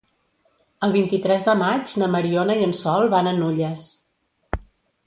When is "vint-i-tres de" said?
0.95-1.55